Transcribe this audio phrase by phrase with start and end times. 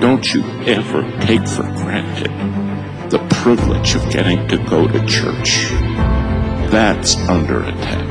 [0.00, 2.30] Don't you ever take for granted
[3.10, 5.68] the privilege of getting to go to church.
[6.72, 8.04] That's under attack.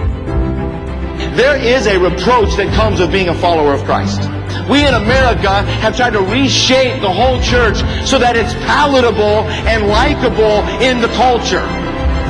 [1.36, 4.22] There is a reproach that comes with being a follower of Christ.
[4.70, 7.78] We in America have tried to reshape the whole church
[8.08, 11.66] so that it's palatable and likable in the culture.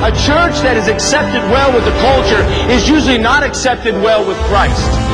[0.02, 2.42] A church that is accepted well with the culture
[2.72, 5.13] is usually not accepted well with Christ.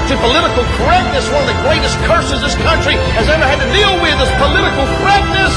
[0.11, 1.29] to political correctness.
[1.31, 4.85] One of the greatest curses this country has ever had to deal with is political
[4.99, 5.55] correctness.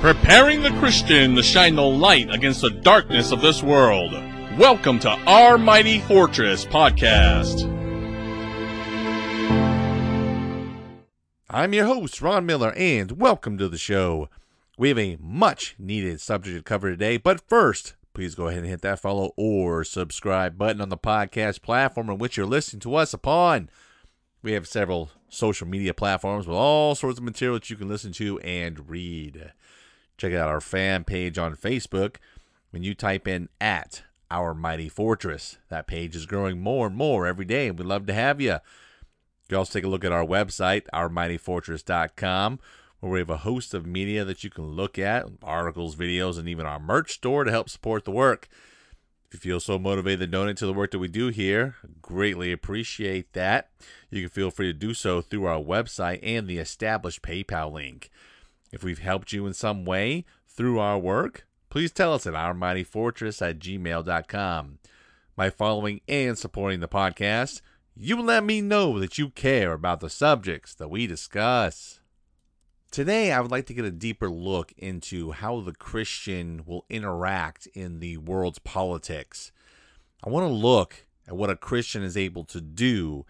[0.00, 4.12] Preparing the Christian to shine the light against the darkness of this world.
[4.56, 7.70] Welcome to Our Mighty Fortress podcast.
[11.50, 14.30] I'm your host, Ron Miller, and welcome to the show.
[14.78, 18.68] We have a much needed subject to cover today, but first, please go ahead and
[18.68, 22.94] hit that follow or subscribe button on the podcast platform in which you're listening to
[22.94, 23.68] us upon.
[24.40, 28.12] We have several social media platforms with all sorts of material that you can listen
[28.12, 29.52] to and read.
[30.16, 32.16] Check out our fan page on Facebook.
[32.70, 37.26] When you type in at Our Mighty Fortress, that page is growing more and more
[37.26, 38.52] every day, and we'd love to have you.
[38.52, 42.60] You can also take a look at our website, ourmightyfortress.com,
[43.00, 46.48] where we have a host of media that you can look at articles, videos, and
[46.48, 48.48] even our merch store to help support the work.
[49.26, 52.52] If you feel so motivated to donate to the work that we do here, greatly
[52.52, 53.70] appreciate that.
[54.10, 58.10] You can feel free to do so through our website and the established PayPal link.
[58.72, 63.46] If we've helped you in some way through our work, please tell us at ourmightyfortress
[63.46, 64.78] at gmail.com.
[65.34, 67.60] By following and supporting the podcast,
[67.94, 72.00] you let me know that you care about the subjects that we discuss.
[72.96, 77.68] Today, I would like to get a deeper look into how the Christian will interact
[77.74, 79.52] in the world's politics.
[80.24, 83.26] I want to look at what a Christian is able to do,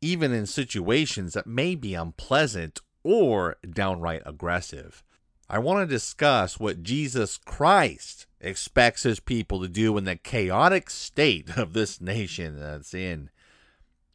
[0.00, 5.04] even in situations that may be unpleasant or downright aggressive.
[5.46, 10.88] I want to discuss what Jesus Christ expects his people to do in the chaotic
[10.88, 13.28] state of this nation that's in.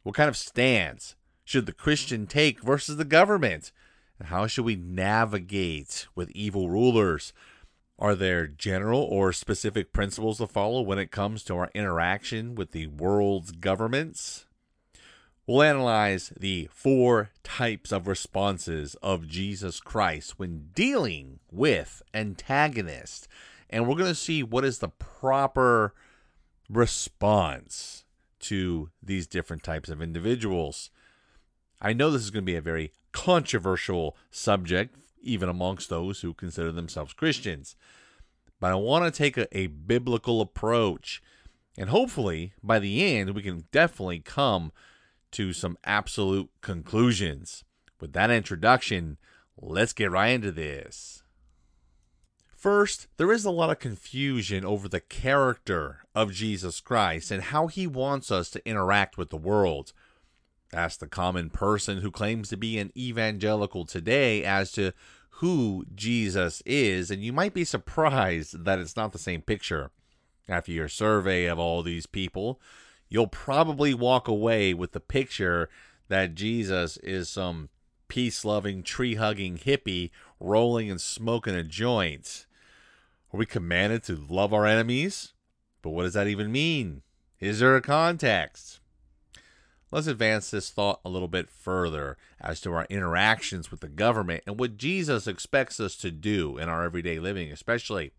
[0.02, 3.70] What kind of stance should the Christian take versus the government?
[4.24, 7.32] How should we navigate with evil rulers?
[7.98, 12.72] Are there general or specific principles to follow when it comes to our interaction with
[12.72, 14.46] the world's governments?
[15.46, 23.28] We'll analyze the four types of responses of Jesus Christ when dealing with antagonists.
[23.70, 25.94] And we're going to see what is the proper
[26.68, 28.04] response
[28.40, 30.90] to these different types of individuals.
[31.80, 36.34] I know this is going to be a very controversial subject, even amongst those who
[36.34, 37.76] consider themselves Christians.
[38.60, 41.22] But I want to take a, a biblical approach.
[41.76, 44.72] And hopefully, by the end, we can definitely come
[45.32, 47.64] to some absolute conclusions.
[48.00, 49.18] With that introduction,
[49.56, 51.22] let's get right into this.
[52.56, 57.68] First, there is a lot of confusion over the character of Jesus Christ and how
[57.68, 59.92] he wants us to interact with the world.
[60.72, 64.92] Ask the common person who claims to be an evangelical today as to
[65.30, 69.90] who Jesus is, and you might be surprised that it's not the same picture.
[70.48, 72.60] After your survey of all these people,
[73.08, 75.70] you'll probably walk away with the picture
[76.08, 77.68] that Jesus is some
[78.08, 82.46] peace loving, tree hugging hippie rolling and smoking a joint.
[83.32, 85.34] Are we commanded to love our enemies?
[85.82, 87.02] But what does that even mean?
[87.40, 88.77] Is there a context?
[89.90, 94.44] Let's advance this thought a little bit further as to our interactions with the government
[94.46, 98.12] and what Jesus expects us to do in our everyday living, especially.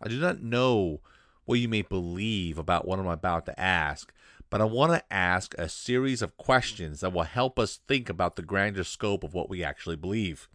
[0.00, 1.00] I do not know
[1.46, 4.12] what you may believe about what I'm about to ask,
[4.50, 8.36] but I want to ask a series of questions that will help us think about
[8.36, 10.48] the grander scope of what we actually believe.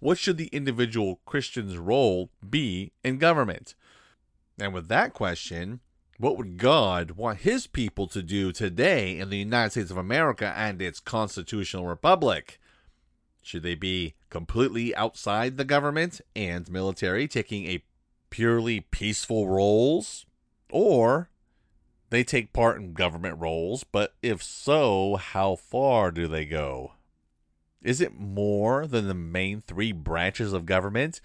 [0.00, 3.74] What should the individual Christian's role be in government?
[4.58, 5.80] And with that question,
[6.20, 10.52] what would God want his people to do today in the United States of America
[10.54, 12.60] and its constitutional republic?
[13.42, 17.82] Should they be completely outside the government and military, taking a
[18.28, 20.26] purely peaceful roles?
[20.70, 21.30] Or
[22.10, 26.92] they take part in government roles, but if so, how far do they go?
[27.80, 31.22] Is it more than the main three branches of government,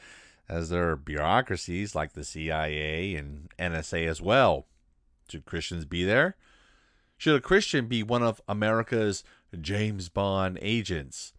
[0.47, 4.67] as there are bureaucracies like the CIA and NSA as well?
[5.29, 6.35] Should Christians be there?
[7.17, 9.23] Should a Christian be one of America's
[9.59, 11.33] James Bond agents?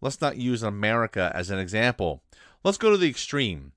[0.00, 2.22] Let's not use America as an example.
[2.64, 3.72] Let's go to the extreme.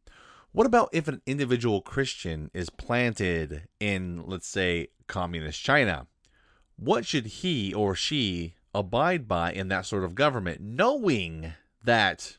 [0.52, 6.08] What about if an individual Christian is planted in, let's say, communist China?
[6.76, 11.54] What should he or she abide by in that sort of government, knowing
[11.84, 12.38] that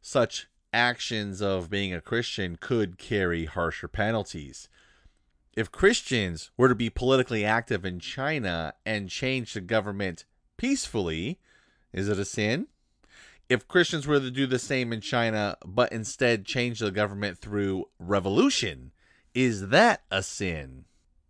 [0.00, 4.68] such actions of being a Christian could carry harsher penalties?
[5.58, 10.24] If Christians were to be politically active in China and change the government
[10.56, 11.40] peacefully,
[11.92, 12.68] is it a sin?
[13.48, 17.86] If Christians were to do the same in China, but instead change the government through
[17.98, 18.92] revolution,
[19.34, 20.84] is that a sin?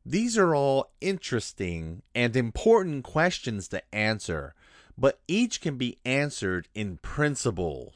[0.05, 4.55] These are all interesting and important questions to answer,
[4.99, 7.95] but each can be answered in principle.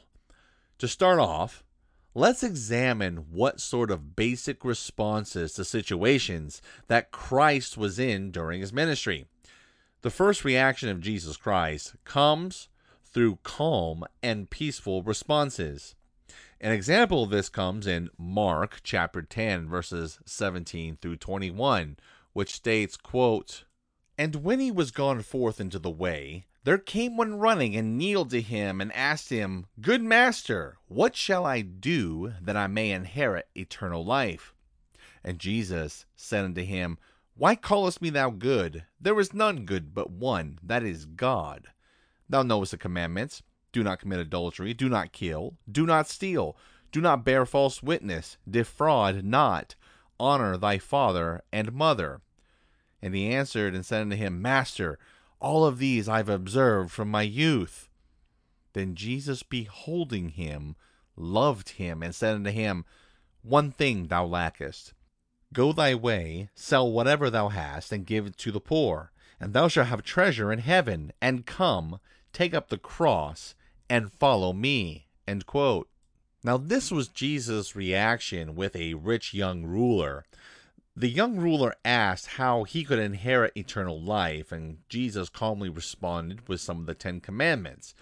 [0.78, 1.62] To start off,
[2.14, 8.72] let's examine what sort of basic responses to situations that Christ was in during his
[8.72, 9.26] ministry.
[10.02, 12.68] The first reaction of Jesus Christ comes
[13.04, 15.94] through calm and peaceful responses.
[16.60, 21.96] An example of this comes in Mark chapter 10 verses 17 through 21,
[22.32, 23.64] which states, quote,
[24.16, 28.30] "And when he was gone forth into the way, there came one running and kneeled
[28.30, 33.48] to him and asked him, Good master, what shall I do that I may inherit
[33.56, 34.54] eternal life?
[35.24, 36.98] And Jesus said unto him,
[37.34, 38.84] Why callest me thou good?
[39.00, 41.68] There is none good but one, that is God.
[42.28, 43.42] Thou knowest the commandments
[43.72, 46.56] do not commit adultery, do not kill, do not steal,
[46.92, 49.74] do not bear false witness, defraud not,
[50.20, 52.20] honor thy father and mother.
[53.00, 54.98] And he answered and said unto him, Master,
[55.42, 57.88] all of these I've observed from my youth.
[58.72, 60.76] Then Jesus, beholding him,
[61.16, 62.84] loved him, and said unto him,
[63.42, 64.94] One thing thou lackest.
[65.52, 69.68] Go thy way, sell whatever thou hast, and give it to the poor, and thou
[69.68, 72.00] shalt have treasure in heaven, and come,
[72.32, 73.54] take up the cross
[73.90, 75.08] and follow me.
[76.44, 80.24] Now, this was Jesus' reaction with a rich young ruler.
[80.94, 86.60] The young ruler asked how he could inherit eternal life, and Jesus calmly responded with
[86.60, 87.94] some of the Ten Commandments.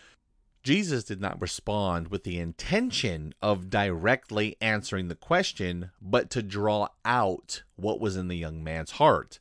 [0.65, 6.89] Jesus did not respond with the intention of directly answering the question, but to draw
[7.05, 9.39] out what was in the young man's heart.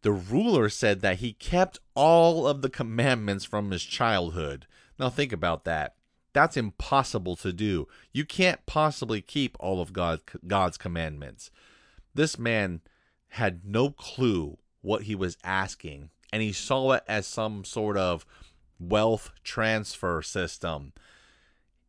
[0.00, 4.66] The ruler said that he kept all of the commandments from his childhood.
[4.98, 5.94] Now, think about that.
[6.32, 7.86] That's impossible to do.
[8.12, 11.50] You can't possibly keep all of God, God's commandments.
[12.18, 12.80] This man
[13.28, 18.26] had no clue what he was asking, and he saw it as some sort of
[18.80, 20.94] wealth transfer system.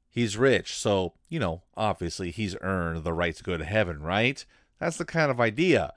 [0.08, 4.46] He's rich, so, you know, obviously he's earned the right to go to heaven, right?
[4.78, 5.96] That's the kind of idea.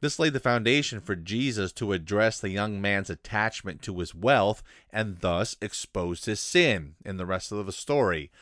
[0.00, 4.64] This laid the foundation for Jesus to address the young man's attachment to his wealth
[4.90, 8.32] and thus exposed his sin in the rest of the story.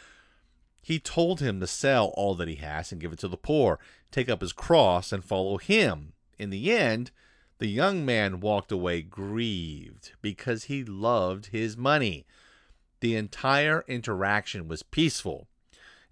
[0.80, 3.78] He told him to sell all that he has and give it to the poor,
[4.12, 6.12] take up his cross, and follow him.
[6.38, 7.10] In the end,
[7.58, 12.26] the young man walked away grieved because he loved his money.
[13.00, 15.48] The entire interaction was peaceful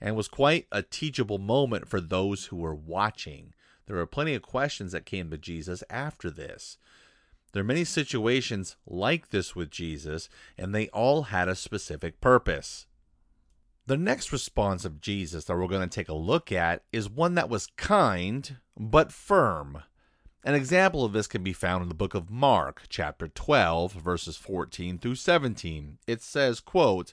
[0.01, 3.53] and was quite a teachable moment for those who were watching.
[3.87, 6.79] There were plenty of questions that came to Jesus after this.
[7.53, 12.87] There are many situations like this with Jesus, and they all had a specific purpose.
[13.91, 17.35] The next response of Jesus that we're going to take a look at is one
[17.35, 19.83] that was kind but firm.
[20.45, 24.37] An example of this can be found in the book of Mark, chapter 12, verses
[24.37, 25.99] 14 through 17.
[26.07, 27.13] It says, quote,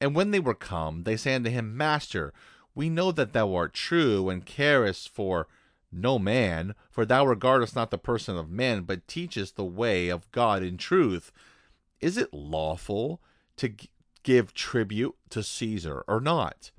[0.00, 2.32] And when they were come, they said unto him, Master,
[2.74, 5.46] we know that thou art true and carest for
[5.92, 10.28] no man, for thou regardest not the person of men, but teachest the way of
[10.32, 11.30] God in truth.
[12.00, 13.20] Is it lawful
[13.58, 13.72] to
[14.22, 16.70] give tribute to Caesar or not?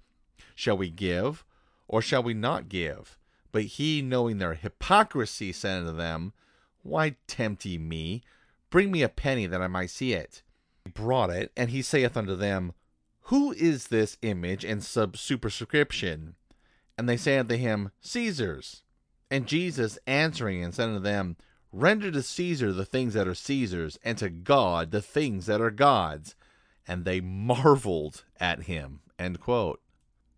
[0.56, 1.44] Shall we give,
[1.88, 3.18] or shall we not give?
[3.52, 6.34] But he, knowing their hypocrisy, said unto them,
[6.82, 8.24] Why tempt ye me?
[8.70, 10.42] Bring me a penny that I might see it.
[10.84, 12.74] He brought it, and he saith unto them,
[13.24, 16.36] Who is this image and sub superscription?
[16.98, 18.84] And they say unto him, Caesar's.
[19.30, 21.38] And Jesus answering and said unto them,
[21.72, 25.72] Render to Caesar the things that are Caesar's, and to God the things that are
[25.72, 26.36] God's.
[26.88, 29.00] And they marveled at him.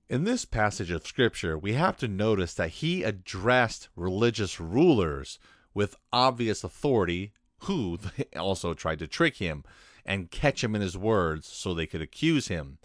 [0.07, 5.39] In this passage of Scripture, we have to notice that he addressed religious rulers
[5.73, 7.97] with obvious authority who
[8.35, 9.63] also tried to trick him
[10.05, 12.77] and catch him in his words so they could accuse him.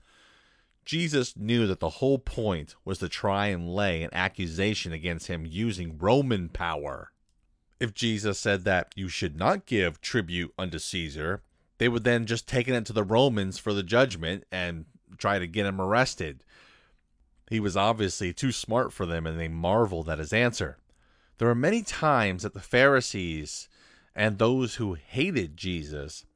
[0.84, 5.46] Jesus knew that the whole point was to try and lay an accusation against him
[5.46, 7.12] using Roman power.
[7.78, 11.42] If Jesus said that you should not give tribute unto Caesar,
[11.80, 14.84] they would then just take it to the Romans for the judgment and
[15.16, 16.44] try to get him arrested.
[17.48, 20.76] He was obviously too smart for them, and they marveled at his answer.
[21.38, 23.66] There are many times that the Pharisees
[24.14, 26.26] and those who hated Jesus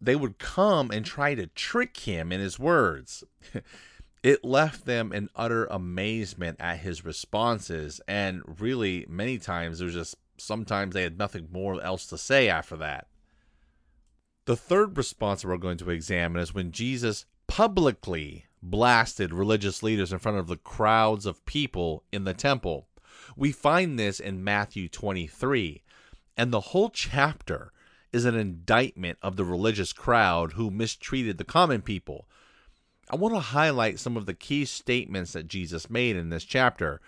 [0.00, 3.24] they would come and try to trick him in his words.
[4.22, 10.16] it left them in utter amazement at his responses, and really, many times, there's just
[10.38, 13.08] sometimes they had nothing more else to say after that.
[14.46, 20.20] The third response we're going to examine is when Jesus publicly blasted religious leaders in
[20.20, 22.86] front of the crowds of people in the temple.
[23.36, 25.82] We find this in Matthew 23,
[26.36, 27.72] and the whole chapter
[28.12, 32.28] is an indictment of the religious crowd who mistreated the common people.
[33.10, 37.00] I want to highlight some of the key statements that Jesus made in this chapter.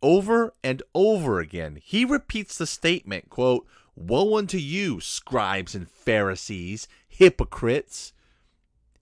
[0.00, 3.66] Over and over again, he repeats the statement, quote,
[4.00, 8.12] Woe unto you, scribes and Pharisees, hypocrites.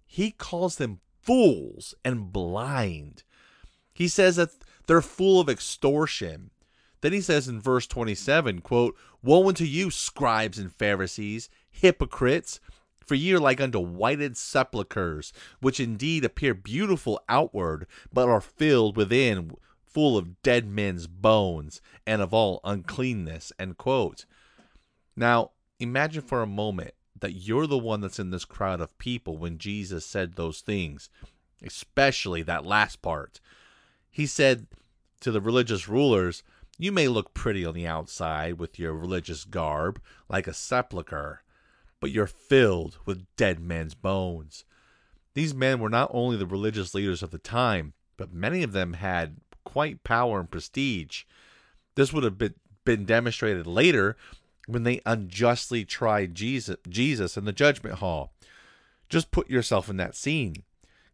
[0.06, 3.22] He calls them fools and blind.
[3.92, 4.52] He says that
[4.86, 6.50] they're full of extortion.
[7.02, 12.58] Then he says in verse 27, quote, Woe unto you, scribes and Pharisees, hypocrites!
[13.04, 18.96] For ye are like unto whited sepulchres, which indeed appear beautiful outward, but are filled
[18.96, 19.52] within
[19.84, 23.52] full of dead men's bones, and of all uncleanness.
[23.58, 24.24] End quote.
[25.16, 29.38] Now, imagine for a moment that you're the one that's in this crowd of people
[29.38, 31.08] when Jesus said those things,
[31.62, 33.40] especially that last part.
[34.10, 34.66] He said
[35.20, 36.42] to the religious rulers,
[36.78, 41.42] you may look pretty on the outside with your religious garb, like a sepulchre,
[42.00, 44.64] but you're filled with dead men's bones.
[45.32, 48.94] These men were not only the religious leaders of the time, but many of them
[48.94, 51.24] had quite power and prestige.
[51.94, 52.54] This would have been,
[52.84, 54.16] been demonstrated later
[54.66, 58.32] when they unjustly tried Jesus, Jesus in the judgment hall.
[59.08, 60.64] Just put yourself in that scene.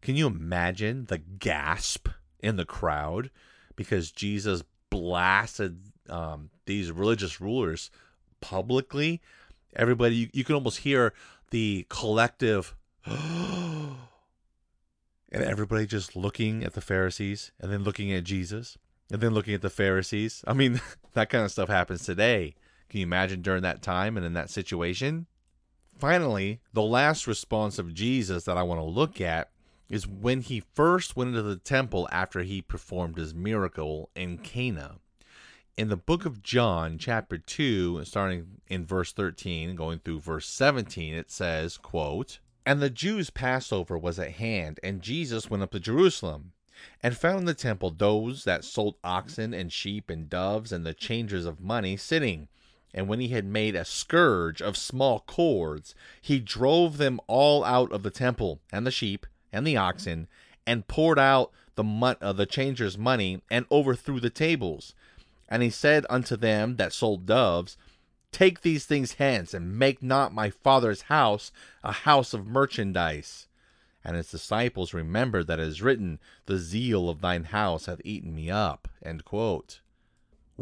[0.01, 3.29] Can you imagine the gasp in the crowd
[3.75, 5.79] because Jesus blasted
[6.09, 7.89] um, these religious rulers
[8.41, 9.21] publicly.
[9.75, 11.13] Everybody, you, you can almost hear
[11.49, 13.95] the collective, and
[15.31, 18.77] everybody just looking at the Pharisees and then looking at Jesus
[19.11, 20.43] and then looking at the Pharisees.
[20.45, 20.81] I mean,
[21.13, 22.55] that kind of stuff happens today.
[22.93, 25.25] Can you imagine during that time and in that situation?
[25.97, 29.49] Finally, the last response of Jesus that I want to look at
[29.89, 34.97] is when he first went into the temple after he performed his miracle in Cana.
[35.75, 41.15] In the book of John, chapter 2, starting in verse 13 going through verse 17,
[41.15, 45.79] it says, quote, And the Jews' Passover was at hand, and Jesus went up to
[45.79, 46.51] Jerusalem,
[47.01, 50.93] and found in the temple those that sold oxen and sheep and doves and the
[50.93, 52.49] changers of money sitting.
[52.93, 57.91] And when he had made a scourge of small cords, he drove them all out
[57.91, 60.27] of the temple, and the sheep, and the oxen,
[60.67, 64.93] and poured out the mon- uh, the changers' money, and overthrew the tables.
[65.49, 67.77] And he said unto them that sold doves,
[68.31, 71.51] Take these things hence, and make not my father's house
[71.83, 73.47] a house of merchandise.
[74.03, 78.35] And his disciples remembered that it is written, The zeal of thine house hath eaten
[78.35, 78.87] me up.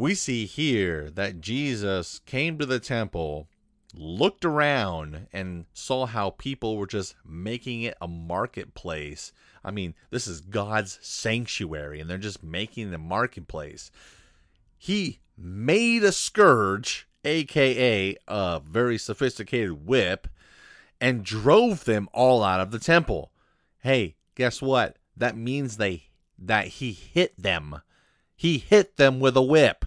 [0.02, 3.46] We see here that Jesus came to the temple
[3.94, 9.32] looked around and saw how people were just making it a marketplace.
[9.62, 13.92] I mean, this is God's sanctuary, and they're just making a marketplace.
[14.76, 20.26] He made a scourge, aka a very sophisticated whip,
[21.00, 23.30] and drove them all out of the temple.
[23.78, 24.96] Hey, guess what?
[25.16, 26.08] That means they
[26.40, 27.82] that he hit them.
[28.34, 29.84] He hit them with a whip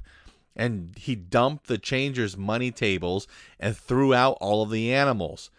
[0.55, 3.27] and he dumped the changers' money tables
[3.59, 5.51] and threw out all of the animals.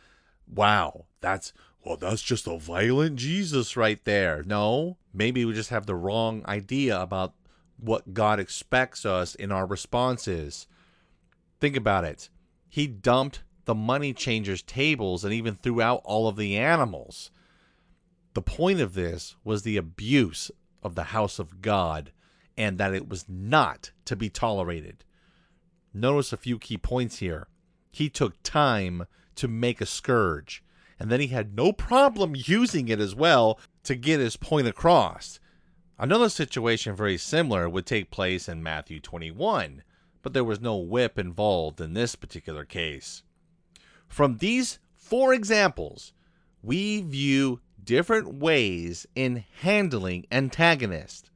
[0.49, 1.53] Wow, that's
[1.85, 4.43] well, that's just a violent Jesus right there.
[4.45, 7.35] No, maybe we just have the wrong idea about
[7.79, 10.67] what God expects us in our responses.
[11.61, 12.29] Think about it.
[12.69, 17.31] He dumped the money changers' tables and even threw out all of the animals.
[18.35, 20.51] The point of this was the abuse
[20.83, 22.13] of the house of God
[22.57, 25.05] and that it was not to be tolerated.
[25.93, 27.49] Notice a few key points here.
[27.91, 30.63] He took time to make a scourge,
[30.99, 35.41] and then he had no problem using it as well to get his point across.
[35.99, 39.83] Another situation very similar would take place in Matthew 21,
[40.23, 43.23] but there was no whip involved in this particular case.
[44.07, 46.13] From these four examples,
[46.63, 51.31] we view different ways in handling antagonists.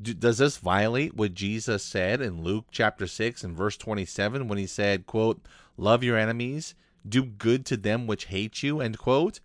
[0.00, 4.66] Does this violate what Jesus said in Luke chapter 6 and verse 27 when he
[4.66, 5.40] said, quote,
[5.76, 6.76] love your enemies,
[7.08, 9.40] do good to them which hate you, end quote?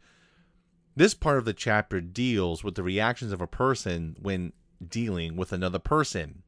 [0.96, 4.54] This part of the chapter deals with the reactions of a person when
[4.88, 6.44] dealing with another person.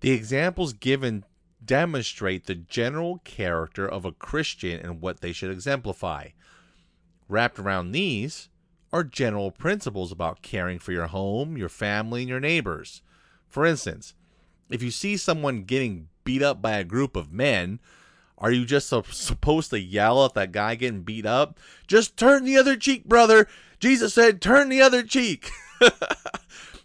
[0.00, 1.24] The examples given
[1.62, 6.28] demonstrate the general character of a Christian and what they should exemplify.
[7.28, 8.48] Wrapped around these
[8.94, 13.02] are general principles about caring for your home, your family, and your neighbors.
[13.50, 14.14] For instance,
[14.70, 17.80] if you see someone getting beat up by a group of men,
[18.38, 21.58] are you just supposed to yell at that guy getting beat up?
[21.86, 23.48] Just turn the other cheek, brother.
[23.80, 25.50] Jesus said, turn the other cheek.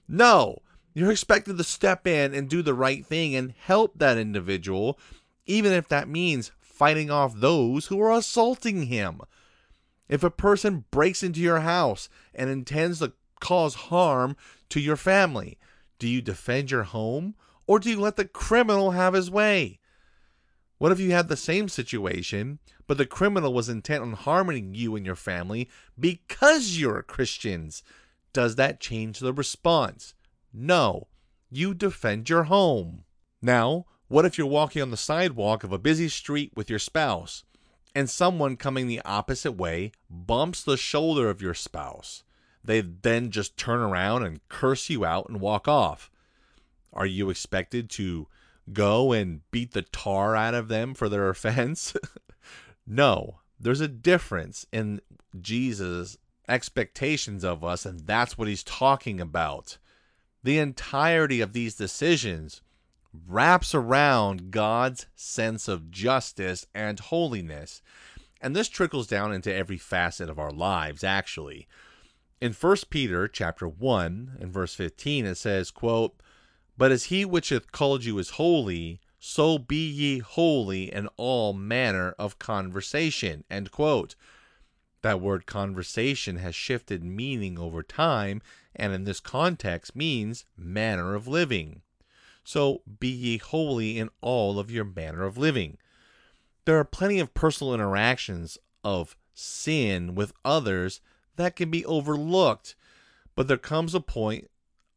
[0.08, 0.58] no,
[0.94, 5.00] you're expected to step in and do the right thing and help that individual,
[5.46, 9.22] even if that means fighting off those who are assaulting him.
[10.10, 14.36] If a person breaks into your house and intends to cause harm
[14.70, 15.58] to your family,
[16.00, 17.36] do you defend your home
[17.68, 19.80] or do you let the criminal have his way?
[20.78, 24.96] What if you had the same situation, but the criminal was intent on harming you
[24.96, 27.82] and your family because you're Christians?
[28.34, 30.14] Does that change the response?
[30.54, 31.08] No.
[31.50, 33.06] You defend your home.
[33.42, 37.44] Now, what if you're walking on the sidewalk of a busy street with your spouse,
[37.96, 42.25] and someone coming the opposite way bumps the shoulder of your spouse?
[42.66, 46.10] They then just turn around and curse you out and walk off.
[46.94, 48.28] Are you expected to
[48.74, 51.96] go and beat the tar out of them for their offense?
[52.88, 53.40] no.
[53.60, 55.02] There's a difference in
[55.40, 56.18] Jesus'
[56.48, 59.78] expectations of us, and that's what he's talking about.
[60.44, 62.62] The entirety of these decisions
[63.28, 67.82] wraps around God's sense of justice and holiness.
[68.42, 71.68] And this trickles down into every facet of our lives, actually.
[72.42, 76.20] In 1 Peter chapter 1 and verse 15, it says, quote,
[76.78, 81.54] but as he which hath called you is holy, so be ye holy in all
[81.54, 83.46] manner of conversation.
[83.50, 84.16] End quote.
[85.02, 88.42] That word conversation has shifted meaning over time,
[88.76, 91.82] and in this context means manner of living.
[92.44, 95.78] So be ye holy in all of your manner of living.
[96.66, 101.00] There are plenty of personal interactions of sin with others
[101.38, 102.76] that can be overlooked,
[103.36, 104.50] but there comes a point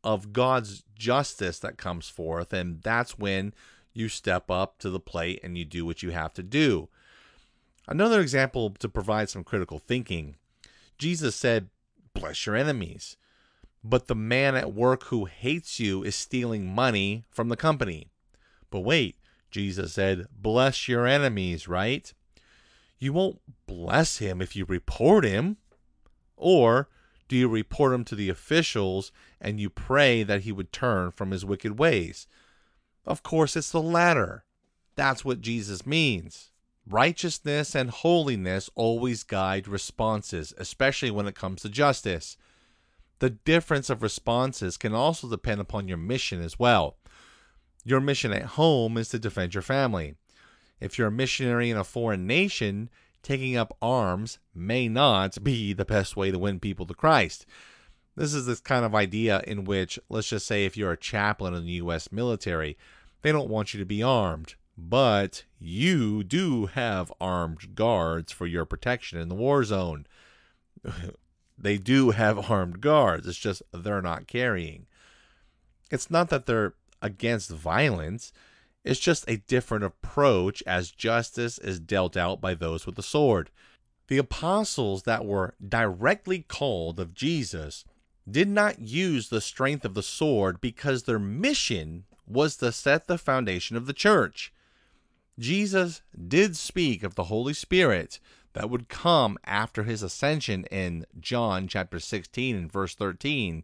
[0.05, 3.53] of God's justice that comes forth, and that's when
[3.93, 6.89] you step up to the plate and you do what you have to do.
[7.87, 10.37] Another example to provide some critical thinking
[10.99, 11.69] Jesus said,
[12.13, 13.17] Bless your enemies.
[13.85, 18.09] But the man at work who hates you is stealing money from the company.
[18.71, 19.17] But wait,
[19.51, 22.13] Jesus said, Bless your enemies, right?
[22.99, 25.59] You won't bless him if you report him.
[26.39, 26.89] Or
[27.29, 31.31] do you report him to the officials and you pray that he would turn from
[31.31, 32.27] his wicked ways?
[33.05, 34.45] Of course, it's the latter.
[34.97, 36.51] That's what Jesus means.
[36.89, 42.37] Righteousness and holiness always guide responses, especially when it comes to justice.
[43.19, 46.97] The difference of responses can also depend upon your mission as well.
[47.85, 50.15] Your mission at home is to defend your family.
[50.81, 52.89] If you're a missionary in a foreign nation,
[53.23, 57.47] taking up arms may not be the best way to win people to Christ.
[58.17, 61.55] This is this kind of idea in which, let's just say, if you're a chaplain
[61.55, 62.11] in the U.S.
[62.11, 62.77] military,
[63.23, 68.65] they don't want you to be armed, but you do have armed guards for your
[68.65, 70.07] protection in the war zone.
[71.59, 74.87] they do have armed guards, it's just they're not carrying.
[75.91, 78.33] It's not that they're against violence,
[78.85, 83.51] it's just a different approach as justice is dealt out by those with the sword.
[84.09, 87.85] The apostles that were directly called of Jesus
[88.31, 93.19] did not use the strength of the sword because their mission was to set the
[93.19, 94.53] foundation of the church.
[95.39, 98.19] Jesus did speak of the Holy Spirit
[98.55, 103.63] that would come after his ascension in John chapter 16 and verse 13,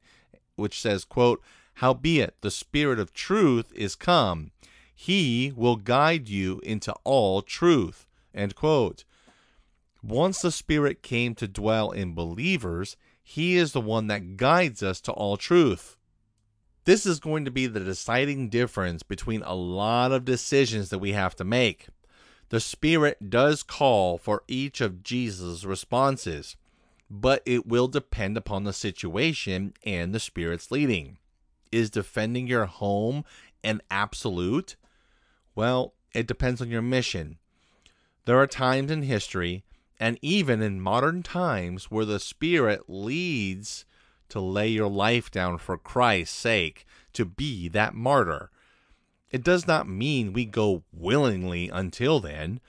[0.56, 1.42] which says, quote,
[1.74, 4.52] Howbeit the Spirit of truth is come,
[4.94, 8.06] he will guide you into all truth.
[8.34, 9.04] End quote.
[10.02, 15.00] Once the Spirit came to dwell in believers, He is the one that guides us
[15.02, 15.96] to all truth.
[16.84, 21.12] This is going to be the deciding difference between a lot of decisions that we
[21.12, 21.86] have to make.
[22.50, 26.56] The Spirit does call for each of Jesus' responses,
[27.10, 31.16] but it will depend upon the situation and the Spirit's leading.
[31.72, 33.24] Is defending your home
[33.64, 34.76] an absolute?
[35.54, 37.38] Well, it depends on your mission.
[38.24, 39.64] There are times in history
[40.00, 43.84] and even in modern times where the Spirit leads
[44.28, 48.50] to lay your life down for Christ's sake, to be that martyr.
[49.30, 52.60] It does not mean we go willingly until then.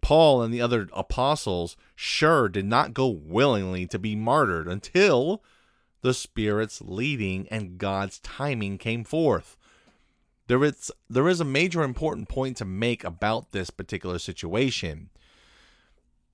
[0.00, 5.42] Paul and the other apostles sure did not go willingly to be martyred until
[6.00, 9.56] the Spirit's leading and God's timing came forth.
[10.52, 15.08] There is, there is a major important point to make about this particular situation.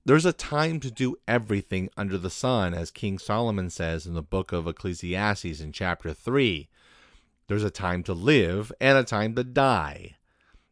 [0.03, 4.21] There's a time to do everything under the sun, as King Solomon says in the
[4.21, 6.67] book of Ecclesiastes in chapter 3.
[7.47, 10.17] There's a time to live and a time to die.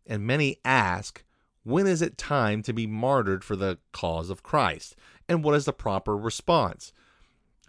[0.06, 1.24] And many ask,
[1.64, 4.94] when is it time to be martyred for the cause of Christ?
[5.30, 6.92] And what is the proper response?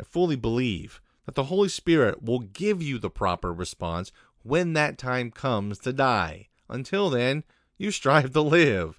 [0.01, 4.11] I fully believe that the Holy Spirit will give you the proper response
[4.49, 6.49] when that time comes to die.
[6.71, 7.45] Until then,
[7.77, 8.99] you strive to live.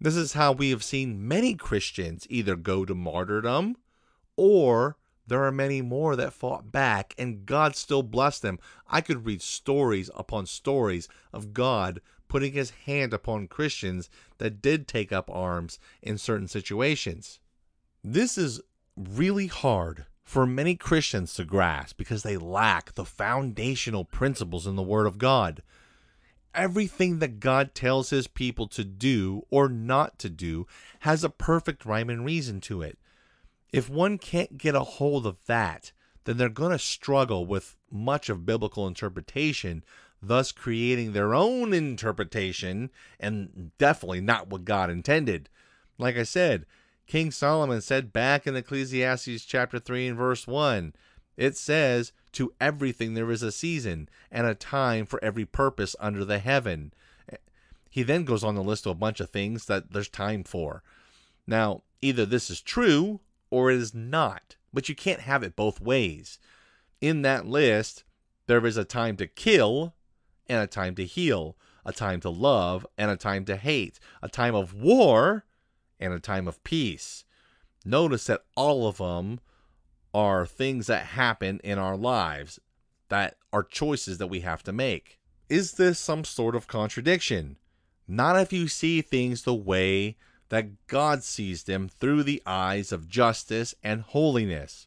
[0.00, 3.76] This is how we have seen many Christians either go to martyrdom
[4.36, 8.58] or there are many more that fought back and God still blessed them.
[8.88, 14.86] I could read stories upon stories of God putting his hand upon Christians that did
[14.86, 17.38] take up arms in certain situations.
[18.02, 18.60] This is
[18.96, 24.82] really hard for many Christians to grasp because they lack the foundational principles in the
[24.82, 25.62] Word of God.
[26.52, 30.66] Everything that God tells His people to do or not to do
[31.00, 32.98] has a perfect rhyme and reason to it.
[33.72, 35.92] If one can't get a hold of that,
[36.24, 39.84] then they're going to struggle with much of biblical interpretation,
[40.20, 45.48] thus creating their own interpretation and definitely not what God intended.
[45.98, 46.66] Like I said,
[47.06, 50.92] King Solomon said back in Ecclesiastes chapter 3 and verse 1,
[51.36, 56.24] it says, To everything there is a season and a time for every purpose under
[56.24, 56.92] the heaven.
[57.88, 60.82] He then goes on to list a bunch of things that there's time for.
[61.46, 65.80] Now, either this is true or it is not, but you can't have it both
[65.80, 66.38] ways.
[67.00, 68.02] In that list,
[68.46, 69.94] there is a time to kill
[70.48, 74.28] and a time to heal, a time to love and a time to hate, a
[74.28, 75.44] time of war
[75.98, 77.24] and a time of peace.
[77.84, 79.40] Notice that all of them
[80.12, 82.58] are things that happen in our lives
[83.08, 85.18] that are choices that we have to make.
[85.48, 87.56] Is this some sort of contradiction?
[88.08, 90.16] Not if you see things the way
[90.48, 94.86] that God sees them through the eyes of justice and holiness.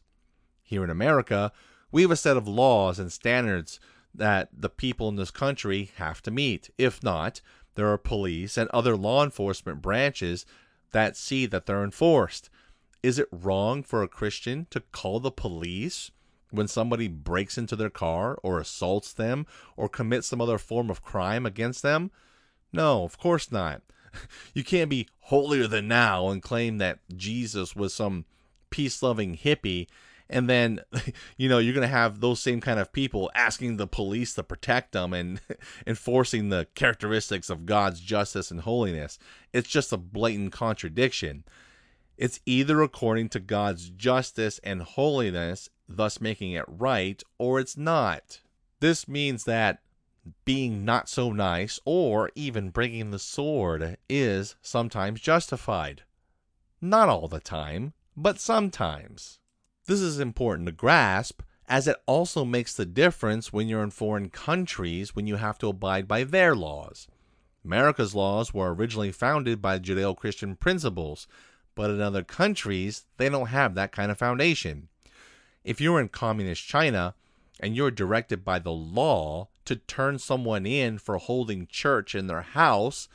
[0.62, 1.52] Here in America,
[1.92, 3.80] we have a set of laws and standards
[4.14, 6.70] that the people in this country have to meet.
[6.78, 7.40] If not,
[7.74, 10.44] there are police and other law enforcement branches
[10.92, 12.50] that see that they're enforced.
[13.02, 16.10] Is it wrong for a Christian to call the police
[16.50, 21.02] when somebody breaks into their car or assaults them or commits some other form of
[21.02, 22.10] crime against them?
[22.72, 23.82] No, of course not.
[24.54, 28.24] You can't be holier than now and claim that Jesus was some
[28.68, 29.86] peace loving hippie
[30.30, 30.80] and then
[31.36, 34.42] you know you're going to have those same kind of people asking the police to
[34.42, 35.40] protect them and
[35.86, 39.18] enforcing the characteristics of God's justice and holiness.
[39.52, 41.44] It's just a blatant contradiction.
[42.16, 48.40] It's either according to God's justice and holiness, thus making it right, or it's not.
[48.80, 49.80] This means that
[50.44, 56.02] being not so nice or even bringing the sword is sometimes justified.
[56.80, 59.39] Not all the time, but sometimes.
[59.90, 64.30] This is important to grasp as it also makes the difference when you're in foreign
[64.30, 67.08] countries when you have to abide by their laws.
[67.64, 71.26] America's laws were originally founded by Judeo Christian principles,
[71.74, 74.86] but in other countries, they don't have that kind of foundation.
[75.64, 77.16] If you're in communist China
[77.58, 82.42] and you're directed by the law to turn someone in for holding church in their
[82.42, 83.08] house,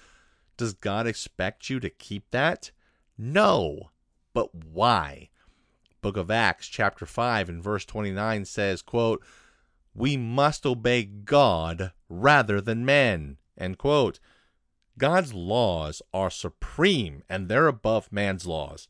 [0.58, 2.72] does God expect you to keep that?
[3.18, 3.92] No.
[4.34, 5.30] But why?
[6.06, 9.26] Book of Acts chapter 5 and verse 29 says, quote,
[9.96, 14.20] "We must obey God rather than men." End quote.
[15.00, 18.88] God's laws are supreme and they're above man's laws.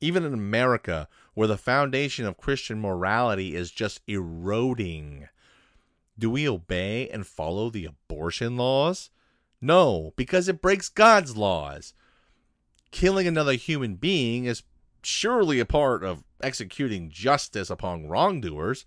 [0.00, 5.28] Even in America, where the foundation of Christian morality is just eroding,
[6.16, 9.10] do we obey and follow the abortion laws?
[9.60, 11.92] No, because it breaks God's laws.
[12.92, 14.62] Killing another human being is
[15.06, 18.84] surely a part of executing justice upon wrongdoers,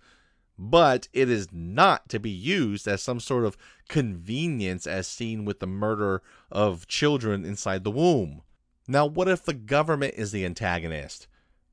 [0.57, 5.59] but it is not to be used as some sort of convenience as seen with
[5.59, 8.41] the murder of children inside the womb.
[8.87, 11.27] Now, what if the government is the antagonist?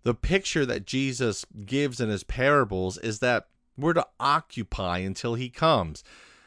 [0.05, 5.49] The picture that Jesus gives in his parables is that we're to occupy until he
[5.51, 6.05] comes.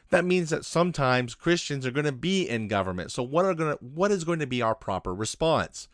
[0.10, 3.12] that means that sometimes Christians are going to be in government.
[3.12, 5.88] So what are going to what is going to be our proper response?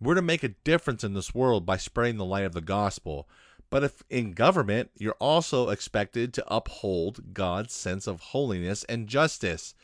[0.00, 3.28] We're to make a difference in this world by spreading the light of the gospel.
[3.70, 9.74] But if in government, you're also expected to uphold God's sense of holiness and justice.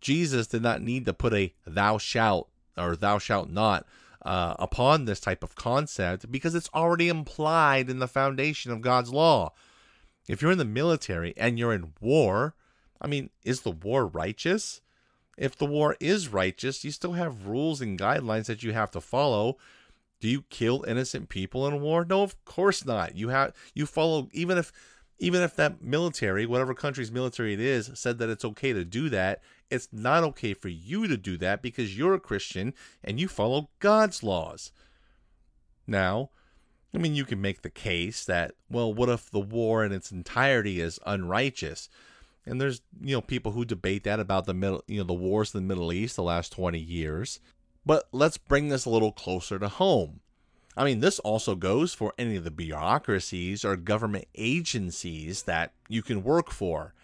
[0.00, 3.86] Jesus did not need to put a thou shalt or thou shalt not
[4.24, 9.12] uh, upon this type of concept because it's already implied in the foundation of God's
[9.12, 9.52] law.
[10.28, 12.54] If you're in the military and you're in war,
[13.00, 14.80] I mean, is the war righteous?
[15.36, 19.00] If the war is righteous, you still have rules and guidelines that you have to
[19.00, 19.56] follow.
[20.20, 22.04] Do you kill innocent people in war?
[22.04, 23.16] No, of course not.
[23.16, 24.72] You have you follow even if
[25.18, 29.08] even if that military, whatever country's military it is, said that it's okay to do
[29.08, 29.40] that,
[29.70, 33.70] it's not okay for you to do that because you're a Christian and you follow
[33.78, 34.72] God's laws.
[35.86, 36.30] Now,
[36.94, 40.12] I mean, you can make the case that, well, what if the war in its
[40.12, 41.88] entirety is unrighteous?
[42.44, 45.54] And there's, you know, people who debate that about the middle, you know, the wars
[45.54, 47.40] in the Middle East the last 20 years.
[47.86, 50.20] But let's bring this a little closer to home.
[50.76, 56.02] I mean, this also goes for any of the bureaucracies or government agencies that you
[56.02, 56.94] can work for.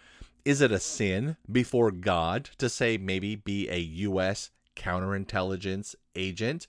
[0.43, 4.49] Is it a sin before God to say maybe be a U.S.
[4.75, 6.65] counterintelligence agent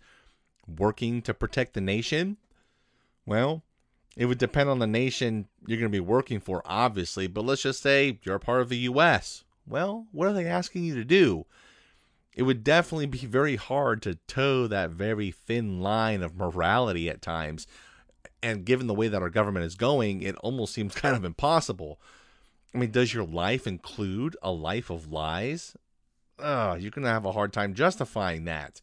[0.66, 2.36] working to protect the nation?
[3.24, 3.62] Well,
[4.16, 7.62] it would depend on the nation you're going to be working for, obviously, but let's
[7.62, 9.44] just say you're a part of the U.S.
[9.66, 11.46] Well, what are they asking you to do?
[12.34, 17.22] It would definitely be very hard to toe that very thin line of morality at
[17.22, 17.66] times.
[18.42, 22.00] And given the way that our government is going, it almost seems kind of impossible.
[22.74, 25.76] I mean, does your life include a life of lies?
[26.38, 28.80] Oh, you're going to have a hard time justifying that.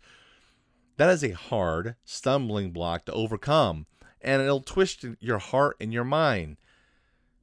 [0.98, 3.86] That is a hard stumbling block to overcome,
[4.22, 6.58] and it'll twist your heart and your mind.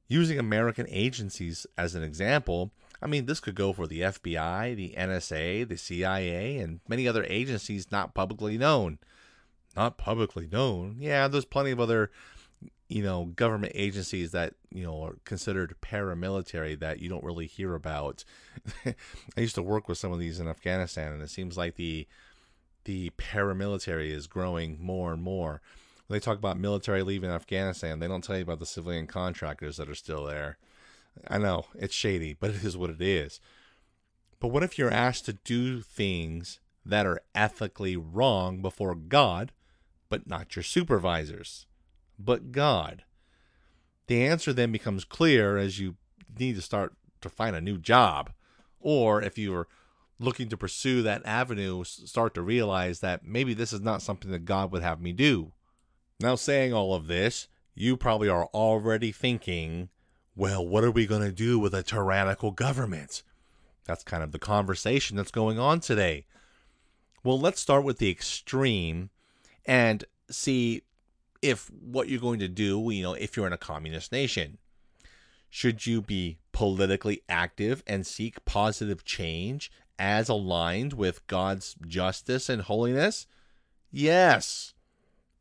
[0.07, 4.93] Using American agencies as an example, I mean, this could go for the FBI, the
[4.97, 8.99] NSA, the CIA, and many other agencies not publicly known.
[9.75, 10.97] Not publicly known.
[10.99, 12.11] Yeah, there's plenty of other
[12.87, 17.73] you know government agencies that you know are considered paramilitary that you don't really hear
[17.73, 18.23] about
[18.85, 18.93] i
[19.37, 22.07] used to work with some of these in afghanistan and it seems like the
[22.83, 25.61] the paramilitary is growing more and more
[26.07, 29.77] when they talk about military leaving afghanistan they don't tell you about the civilian contractors
[29.77, 30.57] that are still there
[31.27, 33.39] i know it's shady but it is what it is
[34.39, 39.51] but what if you're asked to do things that are ethically wrong before god
[40.09, 41.65] but not your supervisors
[42.17, 43.03] but God?
[44.07, 45.95] The answer then becomes clear as you
[46.37, 48.31] need to start to find a new job.
[48.79, 49.67] Or if you are
[50.19, 54.45] looking to pursue that avenue, start to realize that maybe this is not something that
[54.45, 55.53] God would have me do.
[56.19, 59.89] Now, saying all of this, you probably are already thinking,
[60.35, 63.21] well, what are we going to do with a tyrannical government?
[63.85, 66.25] That's kind of the conversation that's going on today.
[67.23, 69.09] Well, let's start with the extreme
[69.65, 70.83] and see
[71.41, 74.57] if what you're going to do, you know, if you're in a communist nation.
[75.49, 82.61] Should you be politically active and seek positive change as aligned with God's justice and
[82.61, 83.27] holiness?
[83.91, 84.74] Yes.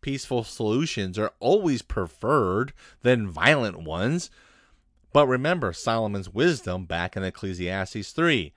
[0.04, 4.30] Peaceful solutions are always preferred than violent ones.
[5.14, 8.52] But remember Solomon's wisdom back in Ecclesiastes 3.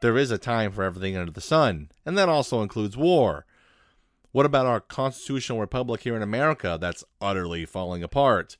[0.00, 3.46] There is a time for everything under the sun, and that also includes war.
[4.32, 8.58] What about our constitutional republic here in America that's utterly falling apart?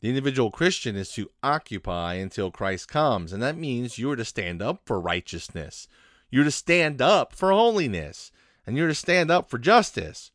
[0.00, 4.62] The individual Christian is to occupy until Christ comes, and that means you're to stand
[4.62, 5.86] up for righteousness.
[6.30, 8.32] You're to stand up for holiness,
[8.66, 10.30] and you're to stand up for justice.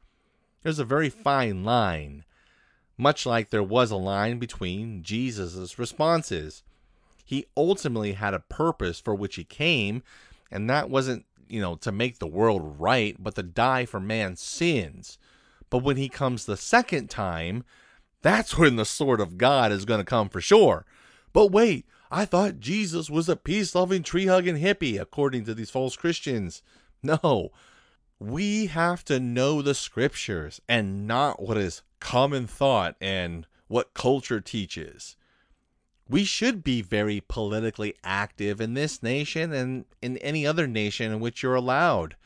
[0.63, 2.24] There's a very fine line,
[2.97, 6.63] much like there was a line between Jesus' responses.
[7.26, 10.04] He ultimately had a purpose for which he came,
[10.52, 14.41] and that wasn't you know, to make the world right, but to die for man's
[14.41, 15.17] sins.
[15.69, 17.65] But when he comes the second time,
[18.21, 20.86] that's when the sword of God is going to come for sure.
[21.34, 25.69] But wait, I thought Jesus was a peace loving, tree hugging hippie, according to these
[25.69, 26.63] false Christians.
[27.04, 27.52] No,
[28.21, 34.39] we have to know the scriptures and not what is common thought and what culture
[34.39, 35.15] teaches
[36.12, 41.21] we should be very politically active in this nation and in any other nation in
[41.21, 42.17] which you're allowed.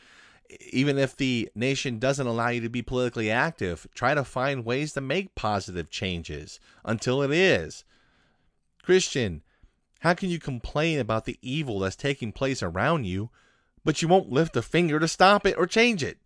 [0.71, 4.93] Even if the nation doesn't allow you to be politically active, try to find ways
[4.93, 7.83] to make positive changes until it is.
[8.81, 9.43] Christian,
[9.99, 13.29] how can you complain about the evil that's taking place around you,
[13.85, 16.17] but you won't lift a finger to stop it or change it?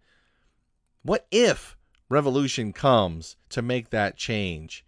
[1.04, 1.78] What if
[2.10, 4.84] revolution comes to make that change?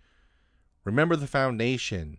[0.83, 2.17] Remember the foundation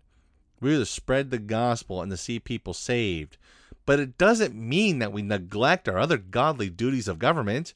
[0.61, 3.37] We're to spread the gospel and to see people saved.
[3.85, 7.73] But it doesn't mean that we neglect our other godly duties of government.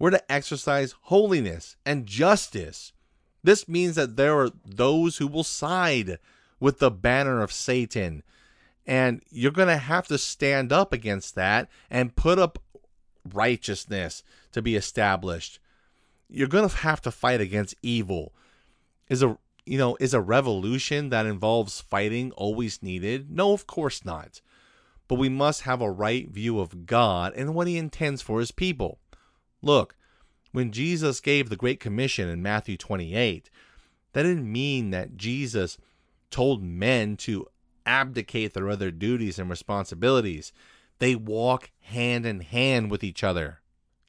[0.00, 2.92] We're to exercise holiness and justice.
[3.44, 6.18] This means that there are those who will side
[6.58, 8.24] with the banner of Satan.
[8.86, 12.58] And you're going to have to stand up against that and put up
[13.32, 15.58] righteousness to be established.
[16.28, 18.32] You're going to have to fight against evil.
[19.08, 23.30] Is a you know, is a revolution that involves fighting always needed?
[23.30, 24.40] No, of course not.
[25.08, 28.50] But we must have a right view of God and what he intends for his
[28.50, 28.98] people.
[29.60, 29.94] Look,
[30.50, 33.50] when Jesus gave the Great Commission in Matthew 28,
[34.12, 35.78] that didn't mean that Jesus
[36.30, 37.46] told men to
[37.86, 40.52] abdicate their other duties and responsibilities.
[40.98, 43.60] They walk hand in hand with each other.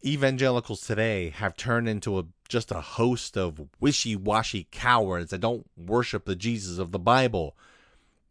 [0.05, 5.65] Evangelicals today have turned into a, just a host of wishy washy cowards that don't
[5.77, 7.55] worship the Jesus of the Bible.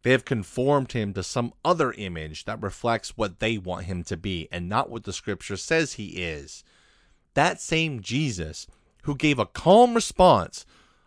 [0.03, 4.17] They have conformed him to some other image that reflects what they want him to
[4.17, 6.63] be and not what the scripture says he is.
[7.33, 8.67] That same Jesus,
[9.03, 10.65] who gave a calm response,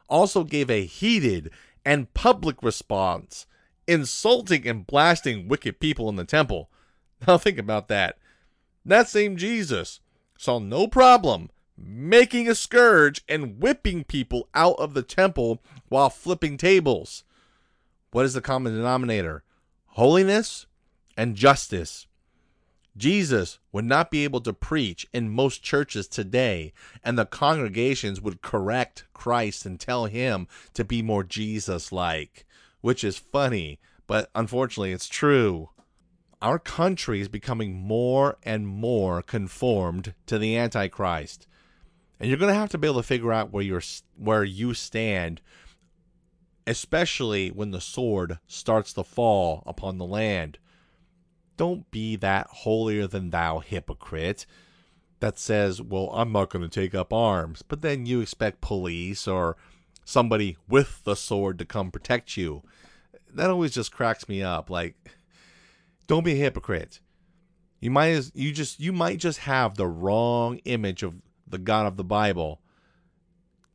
[0.08, 1.50] also gave a heated
[1.84, 3.46] and public response,
[3.86, 6.70] insulting and blasting wicked people in the temple.
[7.26, 8.18] Now think about that.
[8.84, 10.00] That same Jesus
[10.36, 16.56] saw no problem making a scourge and whipping people out of the temple while flipping
[16.56, 17.24] tables.
[18.10, 19.44] What is the common denominator?
[19.86, 20.66] Holiness
[21.16, 22.06] and justice.
[22.96, 26.72] Jesus would not be able to preach in most churches today,
[27.04, 32.45] and the congregations would correct Christ and tell him to be more Jesus like,
[32.86, 35.70] which is funny, but unfortunately it's true.
[36.40, 41.48] Our country is becoming more and more conformed to the Antichrist.
[42.20, 43.82] And you're going to have to be able to figure out where you're
[44.16, 45.40] where you stand
[46.64, 50.56] especially when the sword starts to fall upon the land.
[51.56, 54.46] Don't be that holier than thou hypocrite
[55.18, 59.26] that says, Well, I'm not going to take up arms, but then you expect police
[59.26, 59.56] or
[60.06, 62.62] somebody with the sword to come protect you.
[63.36, 64.70] That always just cracks me up.
[64.70, 64.96] Like,
[66.06, 67.00] don't be a hypocrite.
[67.80, 71.86] You might as you just you might just have the wrong image of the God
[71.86, 72.62] of the Bible.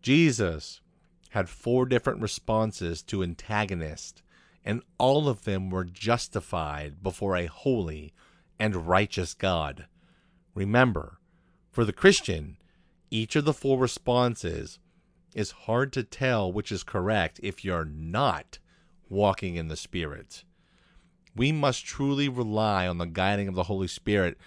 [0.01, 0.81] Jesus
[1.29, 4.23] had four different responses to antagonist,
[4.65, 8.13] and all of them were justified before a holy
[8.59, 9.85] and righteous God.
[10.55, 11.19] Remember,
[11.69, 12.57] for the Christian,
[13.11, 14.79] each of the four responses
[15.35, 18.57] is hard to tell which is correct if you're not
[19.11, 20.43] walking in the Spirit.
[21.35, 24.37] We must truly rely on the guiding of the Holy Spirit,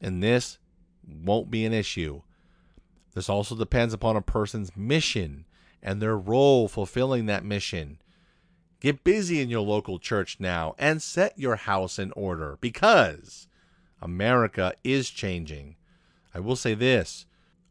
[0.00, 0.58] and this
[1.06, 2.22] won't be an issue.
[3.14, 5.46] This also depends upon a person's mission
[5.82, 7.98] and their role fulfilling that mission.
[8.80, 13.48] Get busy in your local church now and set your house in order because
[14.00, 15.76] America is changing.
[16.34, 17.26] I will say this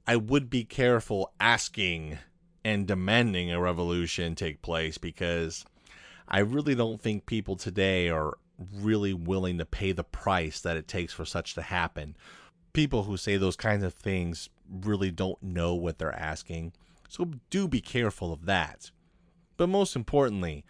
[0.05, 2.17] I would be careful asking
[2.63, 5.65] and demanding a revolution take place because
[6.27, 8.37] I really don't think people today are
[8.75, 12.17] really willing to pay the price that it takes for such to happen.
[12.73, 16.73] People who say those kinds of things really don't know what they're asking.
[17.07, 18.91] So do be careful of that.
[19.55, 20.65] But most importantly,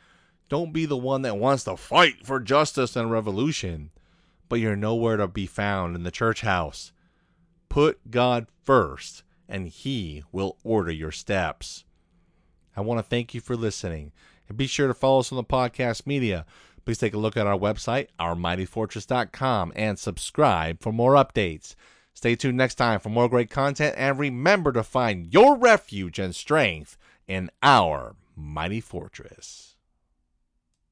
[0.50, 3.91] don't be the one that wants to fight for justice and revolution,
[4.48, 6.93] but you're nowhere to be found in the church house.
[7.67, 11.84] Put God first, and He will order your steps.
[12.76, 14.13] I want to thank you for listening,
[14.47, 16.45] and be sure to follow us on the podcast media.
[16.86, 21.75] Please take a look at our website, ourmightyfortress.com, and subscribe for more updates.
[22.13, 26.33] Stay tuned next time for more great content, and remember to find your refuge and
[26.33, 29.66] strength in our mighty fortress.